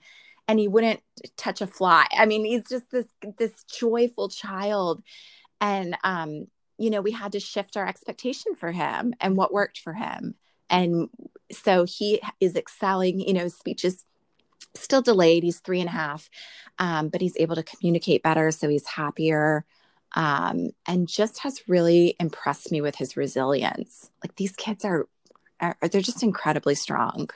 [0.49, 0.99] and he wouldn't
[1.37, 2.05] touch a fly.
[2.11, 3.05] I mean, he's just this
[3.37, 5.01] this joyful child.
[5.61, 9.79] And um, you know, we had to shift our expectation for him and what worked
[9.79, 10.35] for him.
[10.69, 11.07] And
[11.53, 14.03] so he is excelling, you know, speech is
[14.73, 15.43] still delayed.
[15.43, 16.29] He's three and a half,
[16.79, 18.51] um, but he's able to communicate better.
[18.51, 19.63] So he's happier
[20.15, 24.11] um, and just has really impressed me with his resilience.
[24.21, 25.07] Like these kids are
[25.59, 27.29] are, they're just incredibly strong.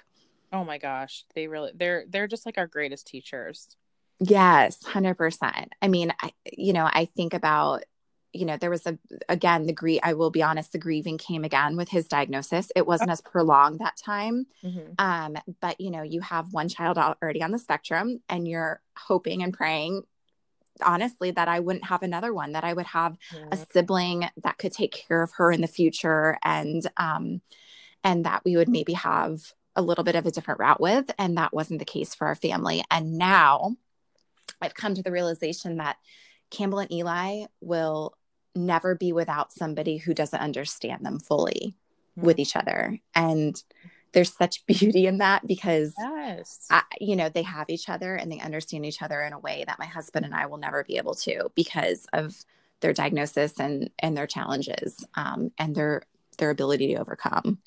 [0.51, 3.75] Oh my gosh, they really they're they're just like our greatest teachers.
[4.19, 5.67] Yes, 100%.
[5.81, 7.83] I mean, I you know, I think about
[8.31, 10.01] you know, there was a again the grief.
[10.03, 12.71] I will be honest, the grieving came again with his diagnosis.
[12.75, 14.93] It wasn't as prolonged that time, mm-hmm.
[14.99, 19.41] um, but you know, you have one child already on the spectrum, and you're hoping
[19.41, 20.03] and praying
[20.81, 23.51] honestly that I wouldn't have another one, that I would have mm-hmm.
[23.51, 26.37] a sibling that could take care of her in the future.
[26.43, 27.41] And um,
[28.03, 31.11] and that we would maybe have a little bit of a different route with.
[31.17, 32.83] And that wasn't the case for our family.
[32.91, 33.75] And now
[34.61, 35.97] I've come to the realization that
[36.49, 38.15] Campbell and Eli will
[38.55, 41.75] never be without somebody who doesn't understand them fully
[42.17, 42.25] mm-hmm.
[42.25, 42.99] with each other.
[43.15, 43.61] And
[44.11, 46.65] there's such beauty in that because yes.
[46.69, 49.63] I, you know they have each other and they understand each other in a way
[49.67, 52.35] that my husband and I will never be able to because of
[52.81, 56.03] their diagnosis and and their challenges um, and their
[56.37, 57.59] their ability to overcome.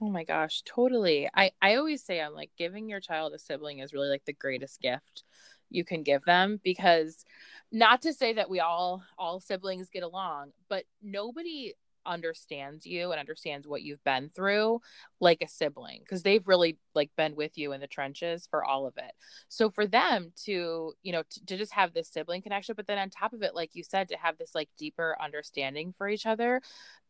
[0.00, 1.28] Oh my gosh, totally.
[1.34, 4.32] I I always say I'm like giving your child a sibling is really like the
[4.32, 5.24] greatest gift
[5.70, 7.24] you can give them because
[7.72, 11.74] not to say that we all all siblings get along, but nobody
[12.06, 14.80] understands you and understands what you've been through
[15.20, 18.86] like a sibling because they've really like been with you in the trenches for all
[18.86, 19.12] of it
[19.48, 22.96] so for them to you know to, to, just have this sibling connection but then
[22.96, 26.24] on top of it like you said to have this like deeper understanding for each
[26.24, 26.62] other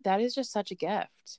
[0.03, 1.39] that is just such a gift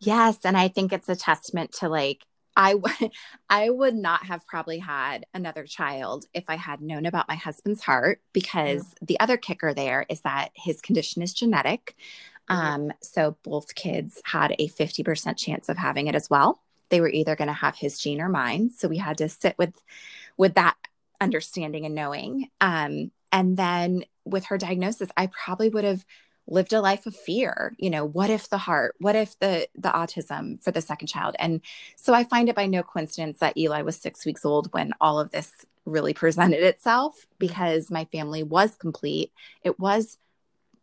[0.00, 2.24] Yes, and I think it's a testament to like
[2.58, 3.10] I w-
[3.48, 7.82] I would not have probably had another child if I had known about my husband's
[7.82, 9.06] heart because mm-hmm.
[9.06, 11.94] the other kicker there is that his condition is genetic.
[12.50, 12.66] Mm-hmm.
[12.66, 16.60] Um, so both kids had a 50% chance of having it as well.
[16.90, 18.70] They were either going to have his gene or mine.
[18.70, 19.74] So we had to sit with
[20.36, 20.76] with that
[21.20, 22.48] understanding and knowing.
[22.60, 26.04] Um, and then with her diagnosis, I probably would have
[26.50, 29.90] lived a life of fear you know what if the heart what if the the
[29.90, 31.36] autism for the second child?
[31.38, 31.60] And
[31.96, 35.20] so i find it by no coincidence that eli was six weeks old when all
[35.20, 35.52] of this
[35.88, 39.32] really presented itself because my family was complete.
[39.62, 40.18] It was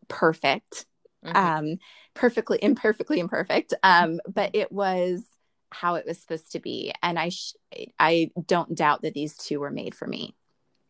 [0.08, 0.86] perfect
[1.26, 1.36] mm-hmm.
[1.36, 1.78] um
[2.14, 5.24] perfectly imperfectly imperfect um but it was
[5.72, 6.94] how it was supposed to be.
[7.02, 7.54] And i sh-
[8.00, 10.36] i don't doubt that these two were made for me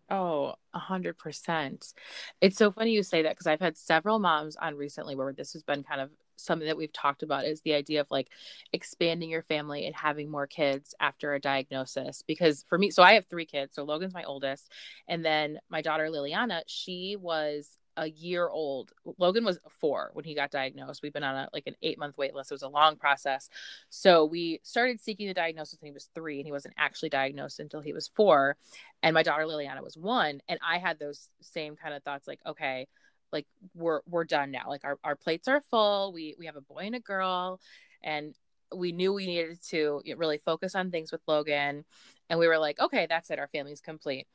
[0.09, 1.93] Oh, a hundred percent.
[2.39, 5.53] It's so funny you say that because I've had several moms on recently where this
[5.53, 8.27] has been kind of something that we've talked about is the idea of like
[8.71, 12.21] expanding your family and having more kids after a diagnosis.
[12.27, 13.73] Because for me so i have three kids.
[13.75, 14.71] So logan's my oldest.
[15.07, 18.91] And then my daughter liliana she was a year old.
[19.17, 21.01] Logan was four when he got diagnosed.
[21.01, 22.51] We've been on a like an eight month wait list.
[22.51, 23.49] It was a long process.
[23.89, 27.59] So we started seeking the diagnosis when he was three, and he wasn't actually diagnosed
[27.59, 28.57] until he was four.
[29.03, 30.41] And my daughter Liliana was one.
[30.47, 32.87] And I had those same kind of thoughts, like, okay,
[33.31, 34.65] like we're we're done now.
[34.67, 36.13] Like our, our plates are full.
[36.13, 37.59] We we have a boy and a girl.
[38.03, 38.35] And
[38.73, 41.85] we knew we needed to really focus on things with Logan.
[42.29, 43.39] And we were like, okay, that's it.
[43.39, 44.27] Our family's complete.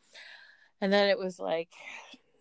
[0.80, 1.68] And then it was like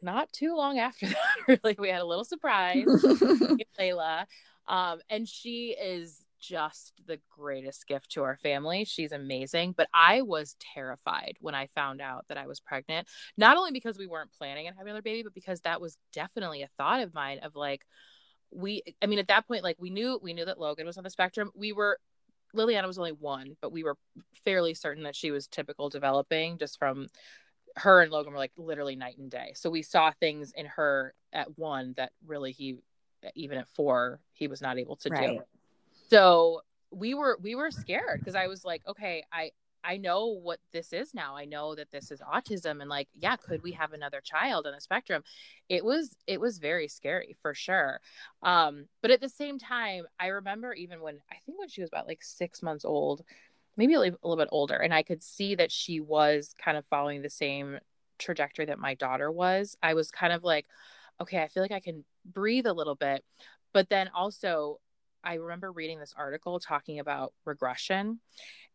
[0.01, 2.85] not too long after that, really, we had a little surprise,
[3.79, 4.25] Layla.
[4.67, 8.85] Um, and she is just the greatest gift to our family.
[8.85, 9.73] She's amazing.
[9.75, 13.07] But I was terrified when I found out that I was pregnant,
[13.37, 16.61] not only because we weren't planning on having another baby, but because that was definitely
[16.61, 17.81] a thought of mine of like,
[18.51, 21.03] we, I mean, at that point, like we knew, we knew that Logan was on
[21.03, 21.51] the spectrum.
[21.55, 21.99] We were,
[22.55, 23.95] Liliana was only one, but we were
[24.43, 27.07] fairly certain that she was typical developing just from
[27.75, 29.53] her and Logan were like literally night and day.
[29.55, 32.77] So we saw things in her at one that really he
[33.35, 35.37] even at four he was not able to right.
[35.37, 35.39] do.
[36.09, 39.51] So we were we were scared because I was like, okay, I
[39.83, 41.35] I know what this is now.
[41.35, 44.73] I know that this is autism and like, yeah, could we have another child on
[44.73, 45.23] the spectrum?
[45.69, 48.01] It was it was very scary for sure.
[48.43, 51.89] Um, but at the same time, I remember even when I think when she was
[51.89, 53.23] about like six months old,
[53.79, 57.21] maybe a little bit older and i could see that she was kind of following
[57.23, 57.79] the same
[58.19, 59.75] trajectory that my daughter was.
[59.81, 60.67] I was kind of like
[61.21, 63.23] okay i feel like i can breathe a little bit.
[63.73, 64.79] But then also
[65.23, 68.19] i remember reading this article talking about regression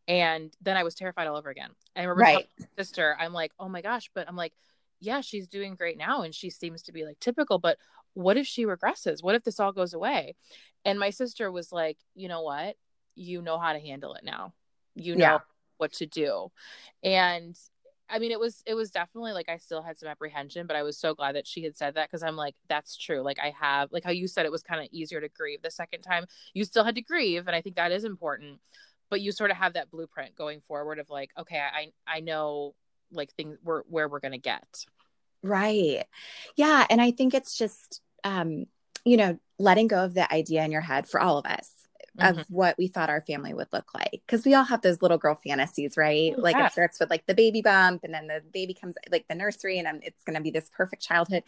[0.09, 1.71] and then i was terrified all over again.
[1.95, 2.49] I remember right.
[2.77, 4.53] sister i'm like oh my gosh but i'm like
[5.01, 7.79] yeah she's doing great now and she seems to be like typical but
[8.15, 9.25] what if she regresses?
[9.25, 10.37] What if this all goes away?
[10.85, 12.77] And my sister was like you know what?
[13.15, 14.55] You know how to handle it now
[14.95, 15.39] you know yeah.
[15.79, 16.51] what to do
[17.03, 17.57] and
[18.09, 20.83] I mean, it was it was definitely like I still had some apprehension, but I
[20.83, 23.23] was so glad that she had said that because I'm like, that's true.
[23.23, 25.71] Like I have like how you said it was kind of easier to grieve the
[25.71, 26.27] second time.
[26.53, 28.61] You still had to grieve, and I think that is important.
[29.11, 32.75] But you sort of have that blueprint going forward of like, okay, I I know
[33.11, 34.85] like things where where we're gonna get.
[35.43, 36.05] Right.
[36.57, 36.87] Yeah.
[36.89, 38.67] And I think it's just um,
[39.05, 41.84] you know, letting go of the idea in your head for all of us
[42.19, 42.39] mm-hmm.
[42.39, 45.19] of what we thought our family would look like because we all have those little
[45.19, 46.35] girl fantasies right?
[46.37, 49.27] Oh, like it starts with like the baby bump and then the baby comes like
[49.29, 51.45] the nursery and it's going to be this perfect childhood.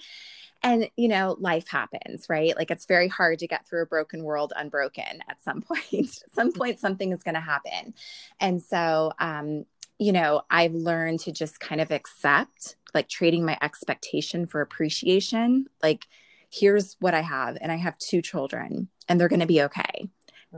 [0.63, 2.57] And you know life happens right?
[2.57, 6.23] Like it's very hard to get through a broken world unbroken at some point.
[6.25, 7.95] At some point something is going to happen.
[8.41, 9.65] And so um
[9.99, 15.67] you know i've learned to just kind of accept like trading my expectation for appreciation.
[15.83, 16.07] Like
[16.51, 20.09] here's what i have and i have two children and they're going to be okay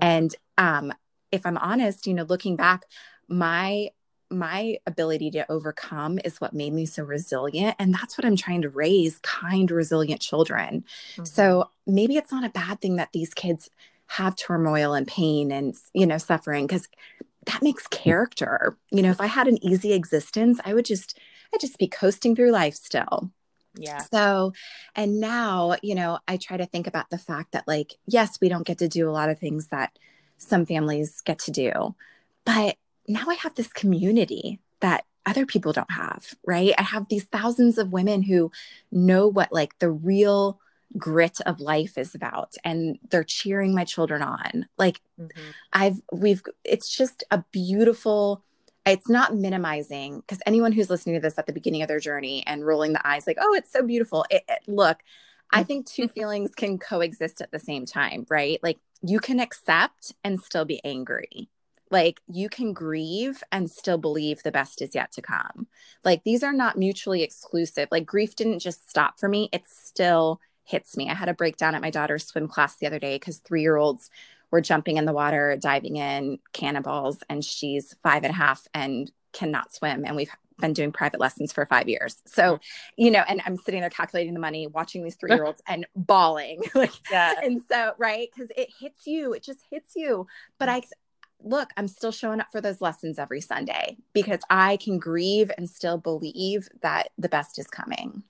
[0.01, 0.93] and um,
[1.33, 2.85] if I'm honest, you know, looking back,
[3.29, 3.91] my
[4.31, 8.61] my ability to overcome is what made me so resilient and that's what i'm trying
[8.61, 10.85] to raise kind resilient children.
[11.13, 11.25] Mm-hmm.
[11.25, 13.71] so maybe it's not a bad thing that these kids
[14.07, 16.89] have turmoil and pain and you know suffering because
[17.47, 18.77] that makes character.
[18.91, 21.19] You know if i had an easy existence i would just
[21.55, 23.31] i'd just be coasting through life still
[23.75, 24.03] yeah.
[24.13, 24.53] So,
[24.95, 28.49] and now, you know, I try to think about the fact that, like, yes, we
[28.49, 29.99] don't get to do a lot of things that
[30.37, 31.95] some families get to do,
[32.45, 32.77] but
[33.07, 36.73] now I have this community that other people don't have, right?
[36.79, 38.51] I have these thousands of women who
[38.91, 40.59] know what, like, the real
[40.97, 45.51] grit of life is about and they're cheering my children on like mm-hmm.
[45.75, 48.43] i've we've it's just a beautiful
[48.89, 52.45] it's not minimizing because anyone who's listening to this at the beginning of their journey
[52.47, 54.25] and rolling the eyes like oh it's so beautiful.
[54.31, 54.99] It, it, look
[55.51, 56.13] i think two mm-hmm.
[56.13, 58.61] feelings can coexist at the same time right?
[58.63, 61.49] Like you can accept and still be angry.
[61.91, 65.69] Like you can grieve and still believe the best is yet to come.
[66.05, 67.89] Like these are not mutually exclusive.
[67.91, 69.49] Like grief didn't just stop for me.
[69.53, 71.09] It still hits me.
[71.09, 73.77] I had a breakdown at my daughter's swim class the other day because three year
[73.77, 74.11] olds
[74.51, 79.11] we're jumping in the water, diving in, cannonballs, and she's five and a half and
[79.33, 80.05] cannot swim.
[80.05, 82.23] And we've been doing private lessons for five years.
[82.27, 82.61] So, mm.
[82.97, 85.87] you know, and I'm sitting there calculating the money, watching these three year olds and
[85.97, 86.63] bawling.
[86.75, 87.35] like, yeah.
[87.43, 88.29] And so, right.
[88.37, 90.27] Cause it hits you, it just hits you.
[90.59, 90.83] But I,
[91.43, 95.69] look, I'm still showing up for those lessons every Sunday because I can grieve and
[95.69, 98.25] still believe that the best is coming.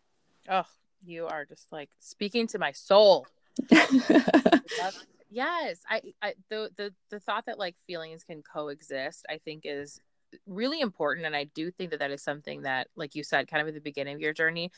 [0.51, 0.67] Oh,
[1.05, 3.27] you are just like speaking to my soul.
[5.31, 10.01] yes I, I the the the thought that like feelings can coexist i think is
[10.47, 13.63] really important and i do think that that is something that like you said kind
[13.63, 14.71] of at the beginning of your journey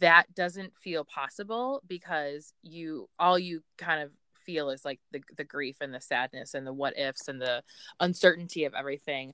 [0.00, 4.10] that doesn't feel possible because you all you kind of
[4.44, 7.62] feel is like the the grief and the sadness and the what ifs and the
[8.00, 9.32] uncertainty of everything.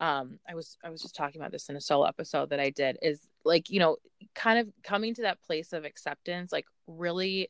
[0.00, 2.70] Um i was i was just talking about this in a solo episode that i
[2.70, 3.96] did is like you know
[4.34, 7.48] kind of coming to that place of acceptance like really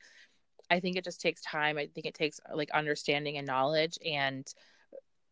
[0.71, 1.79] i think it just takes time.
[1.79, 3.99] I think it takes uh, like understanding and knowledge.
[4.05, 4.47] And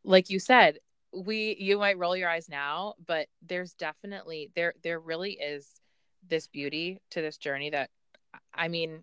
[0.05, 0.79] like you said
[1.13, 5.69] we you might roll your eyes now but there's definitely there there really is
[6.29, 7.91] this beauty to this journey that
[8.55, 9.03] i mean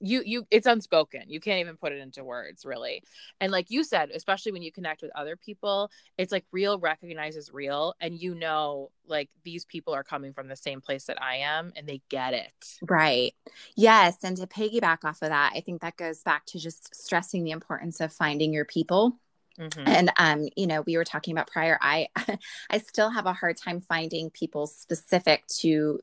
[0.00, 3.02] you you it's unspoken you can't even put it into words really
[3.40, 7.52] and like you said especially when you connect with other people it's like real recognizes
[7.52, 11.36] real and you know like these people are coming from the same place that i
[11.36, 13.32] am and they get it right
[13.76, 17.44] yes and to piggyback off of that i think that goes back to just stressing
[17.44, 19.16] the importance of finding your people
[19.58, 19.82] Mm-hmm.
[19.86, 21.78] And um, you know, we were talking about prior.
[21.82, 22.08] I
[22.70, 26.00] I still have a hard time finding people specific to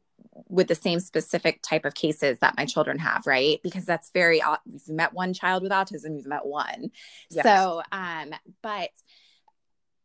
[0.48, 3.60] with the same specific type of cases that my children have, right?
[3.64, 6.92] Because that's very you've met one child with autism, you've met one.
[7.30, 7.44] Yes.
[7.44, 8.90] So um, but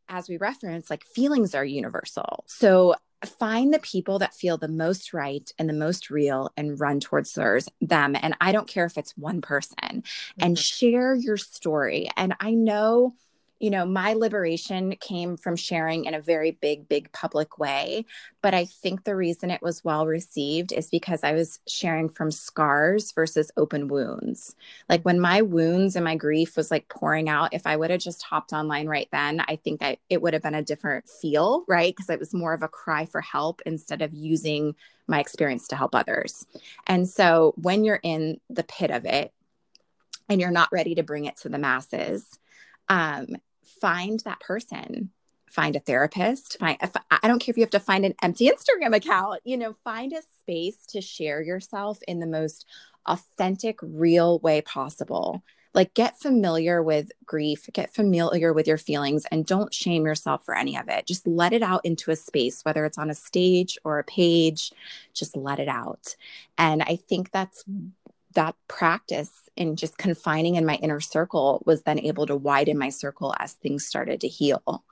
[0.09, 2.45] as we reference, like feelings are universal.
[2.47, 7.01] So find the people that feel the most right and the most real and run
[7.01, 8.17] towards theirs, them.
[8.21, 10.43] And I don't care if it's one person mm-hmm.
[10.43, 12.09] and share your story.
[12.17, 13.15] And I know
[13.63, 18.05] you know, my liberation came from sharing in a very big, big public way.
[18.43, 22.33] But I think the reason it was well received is because I was sharing from
[22.33, 24.57] scars versus open wounds.
[24.89, 28.01] Like when my wounds and my grief was like pouring out, if I would have
[28.01, 31.65] just hopped online right then, I think I, it would have been a different feel,
[31.69, 31.95] right?
[31.95, 34.75] Because it was more of a cry for help instead of using
[35.07, 36.45] my experience to help others.
[36.89, 39.33] And so when you're in the pit of it,
[40.29, 42.27] and you're not ready to bring it to the masses,
[42.89, 43.27] um,
[43.83, 45.11] find that person
[45.51, 46.79] find a therapist find
[47.11, 50.15] i don't care if you have to find an empty instagram account you know find
[50.15, 52.65] a space to share yourself in the most
[53.07, 55.43] authentic real way possible.
[55.75, 60.55] Like get familiar with grief get familiar with your feelings and don't shame yourself for
[60.55, 61.07] any of it.
[61.07, 64.71] Just let it out into a space whether it's on a stage or a page
[65.15, 66.15] just let it out.
[66.59, 67.65] And i think that's
[68.35, 72.89] that practice in just confining in my inner circle was then able to widen my
[72.89, 74.85] circle as things started to heal.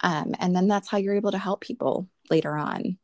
[0.00, 2.98] Um, and then that's how you're able to help people later on.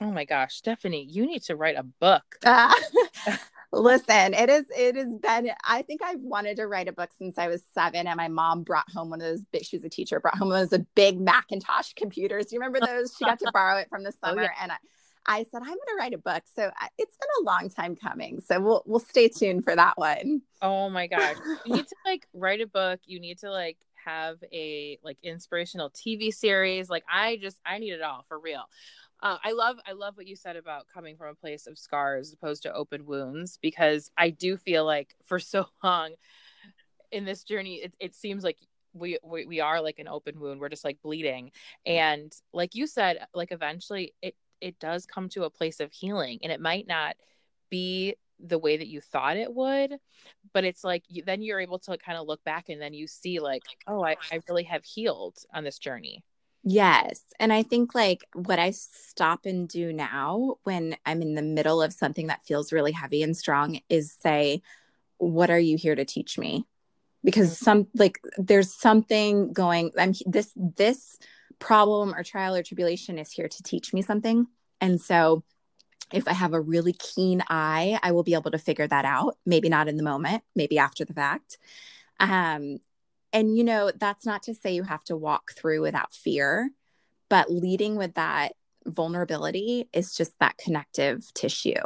[0.00, 2.24] Oh my gosh, Stephanie, you need to write a book.
[2.44, 2.74] Uh,
[3.72, 7.38] listen, it is it has been I think I've wanted to write a book since
[7.38, 9.88] I was 7 and my mom brought home one of those big she was a
[9.88, 12.52] teacher, brought home one of those big Macintosh computers.
[12.52, 13.14] You remember those?
[13.16, 14.62] She got to borrow it from the summer oh, yeah.
[14.62, 14.76] and I
[15.26, 16.42] I said I'm going to write a book.
[16.54, 18.40] So it's been a long time coming.
[18.40, 20.42] So we'll we'll stay tuned for that one.
[20.62, 21.36] Oh my gosh.
[21.64, 23.00] You need to like write a book.
[23.04, 26.90] You need to like have a like inspirational TV series.
[26.90, 28.64] Like I just I need it all for real.
[29.22, 32.28] Uh, I love I love what you said about coming from a place of scars
[32.28, 36.14] as opposed to open wounds because I do feel like for so long
[37.10, 38.58] in this journey it, it seems like
[38.92, 41.50] we, we we are like an open wound we're just like bleeding
[41.84, 46.38] and like you said like eventually it it does come to a place of healing
[46.42, 47.16] and it might not
[47.70, 49.94] be the way that you thought it would
[50.52, 53.06] but it's like you, then you're able to kind of look back and then you
[53.06, 56.24] see like oh I, I really have healed on this journey
[56.64, 61.42] yes and i think like what i stop and do now when i'm in the
[61.42, 64.62] middle of something that feels really heavy and strong is say
[65.18, 66.64] what are you here to teach me
[67.22, 67.64] because mm-hmm.
[67.64, 71.18] some like there's something going i'm this this
[71.58, 74.46] problem or trial or tribulation is here to teach me something.
[74.80, 75.42] And so
[76.12, 79.36] if I have a really keen eye, I will be able to figure that out.
[79.46, 81.58] Maybe not in the moment, maybe after the fact.
[82.20, 82.78] Um,
[83.32, 86.70] and, you know, that's not to say you have to walk through without fear,
[87.28, 88.52] but leading with that
[88.86, 91.82] vulnerability is just that connective tissue.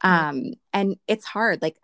[0.00, 1.60] Um, and it's hard.
[1.60, 1.76] Like,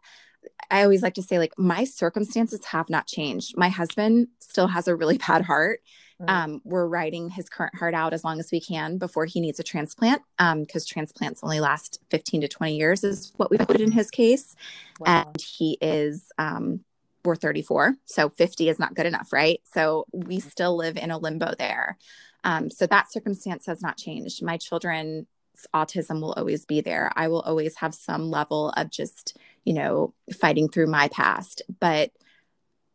[0.71, 3.57] I always like to say, like, my circumstances have not changed.
[3.57, 5.81] My husband still has a really bad heart.
[6.29, 9.59] Um, we're writing his current heart out as long as we can before he needs
[9.59, 13.81] a transplant because um, transplants only last 15 to 20 years, is what we put
[13.81, 14.55] in his case.
[15.01, 15.25] Wow.
[15.27, 16.81] And he is, um,
[17.25, 19.61] we're 34, so 50 is not good enough, right?
[19.65, 20.49] So we mm-hmm.
[20.49, 21.99] still live in a limbo there.
[22.45, 24.43] Um, so that circumstance has not changed.
[24.43, 25.27] My children's
[25.75, 27.11] autism will always be there.
[27.15, 31.63] I will always have some level of just, you know, fighting through my past.
[31.79, 32.11] But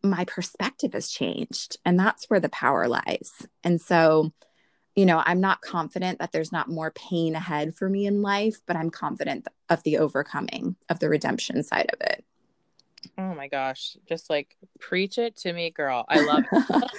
[0.04, 3.32] my perspective has changed and that's where the power lies.
[3.64, 4.32] And so
[4.95, 8.62] you know i'm not confident that there's not more pain ahead for me in life
[8.66, 12.24] but i'm confident of the overcoming of the redemption side of it.
[13.18, 13.98] Oh my gosh.
[14.08, 16.06] Just like preach it to me girl.
[16.08, 16.91] I love it.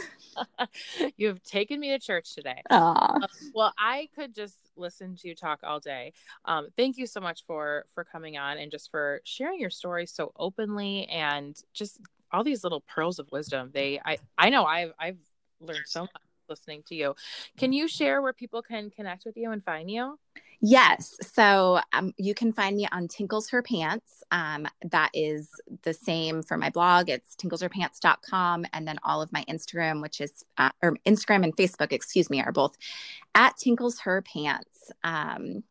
[1.16, 2.62] You've taken me to church today.
[2.70, 3.24] Um,
[3.54, 6.12] well i could just listen to you talk all day.
[6.44, 10.06] Um, thank you so much for for coming on and just for sharing your story
[10.06, 12.00] so openly and just
[12.32, 13.70] all these little pearls of wisdom.
[13.72, 15.18] They I I know I've I've
[15.60, 16.10] learned so much
[16.48, 17.14] listening to you.
[17.56, 20.18] Can you share where people can connect with you and find you?
[20.60, 21.16] Yes.
[21.34, 24.24] So um, you can find me on Tinkles Her Pants.
[24.32, 25.50] Um, that is
[25.82, 27.08] the same for my blog.
[27.08, 28.66] It's tinklesherpants.com.
[28.72, 32.42] And then all of my Instagram, which is, uh, or Instagram and Facebook, excuse me,
[32.42, 32.76] are both
[33.36, 34.90] at Tinkles Her Pants.
[35.04, 35.62] Um,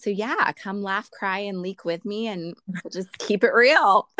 [0.00, 4.08] so yeah, come laugh, cry, and leak with me, and we'll just keep it real.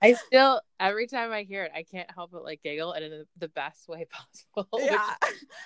[0.00, 3.24] I still, every time I hear it, I can't help but like giggle and in
[3.36, 4.06] the best way
[4.54, 4.78] possible.
[4.80, 5.14] Yeah.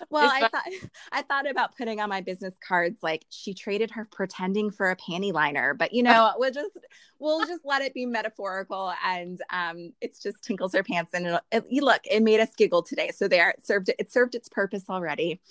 [0.08, 0.64] Well, I thought
[1.12, 4.96] I thought about putting on my business cards like she traded her pretending for a
[4.96, 6.78] panty liner, but you know, we'll just
[7.18, 11.42] we'll just let it be metaphorical, and um, it's just tinkles her pants, and it,
[11.52, 14.84] it, look, it made us giggle today, so there, it served it served its purpose
[14.88, 15.42] already.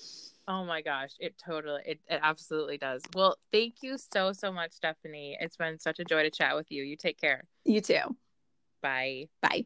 [0.47, 3.01] Oh my gosh, it totally it, it absolutely does.
[3.15, 5.37] Well, thank you so so much, Stephanie.
[5.39, 6.83] It's been such a joy to chat with you.
[6.83, 7.45] You take care.
[7.63, 8.15] You too.
[8.81, 9.29] Bye.
[9.41, 9.65] Bye.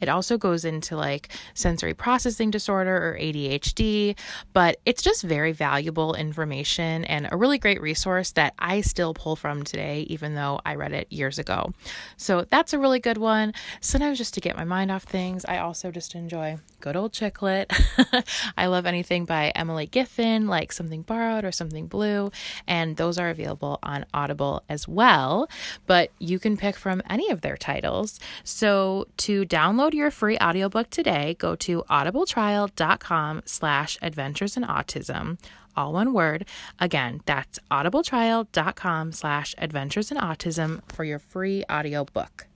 [0.00, 4.16] It also goes into like sensory processing disorder or ADHD,
[4.52, 9.36] but it's just very valuable information and a really great resource that I still pull
[9.36, 11.72] from today, even though I read it years ago.
[12.16, 13.54] So that's a really good one.
[13.80, 17.42] Sometimes just to get my mind off things, I also just enjoy good old chick
[17.42, 17.72] lit.
[18.56, 22.30] I love anything by Emily Giffin, like Something Borrowed or Something Blue,
[22.66, 25.48] and those are available on Audible as well.
[25.86, 28.18] But you can pick from any of their titles.
[28.44, 35.38] So to download your free audiobook today, go to audibletrial.com slash adventures in autism
[35.76, 36.44] all one word.
[36.78, 42.49] Again, that's audibletrial.com slash adventures in autism for your free audiobook.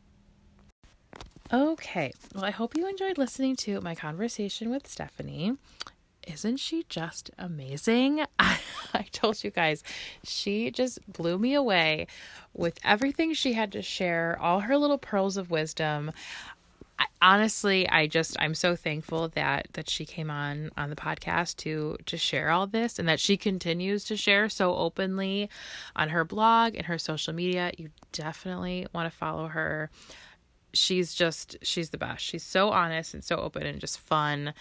[1.53, 5.57] Okay, well, I hope you enjoyed listening to my conversation with Stephanie.
[6.26, 8.24] Isn't she just amazing?
[8.38, 8.59] I,
[8.95, 9.84] I told you guys,
[10.22, 12.07] she just blew me away
[12.55, 16.12] with everything she had to share, all her little pearls of wisdom.
[16.99, 21.57] I, honestly, I just I'm so thankful that that she came on on the podcast
[21.57, 25.51] to to share all this and that she continues to share so openly
[25.95, 27.72] on her blog and her social media.
[27.76, 29.90] You definitely want to follow her
[30.75, 32.25] she's just she's the best.
[32.25, 34.55] She's so honest and so open and just fun.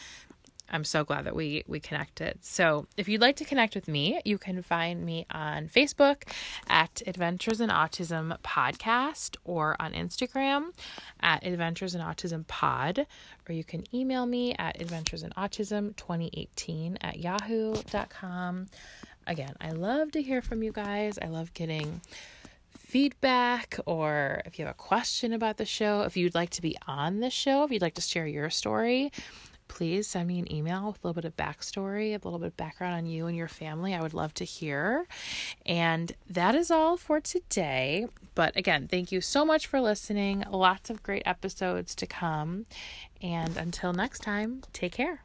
[0.70, 2.40] I'm so glad that we we connected.
[2.42, 6.24] So, if you'd like to connect with me, you can find me on Facebook
[6.68, 10.72] at Adventures in Autism Podcast or on Instagram
[11.20, 13.06] at Adventures in Autism Pod,
[13.48, 18.68] or you can email me at Adventures in Autism 2018 at yahoo.com.
[19.28, 21.20] Again, I love to hear from you guys.
[21.22, 22.02] I love getting
[22.94, 26.78] feedback or if you have a question about the show, if you'd like to be
[26.86, 29.12] on the show, if you'd like to share your story,
[29.68, 32.58] please send me an email with a little bit of backstory, a little bit of
[32.58, 33.96] background on you and your family.
[33.96, 35.08] I would love to hear.
[35.66, 38.06] And that is all for today.
[38.36, 40.44] But again, thank you so much for listening.
[40.48, 42.68] Lots of great episodes to come.
[43.24, 45.24] And until next time, take care.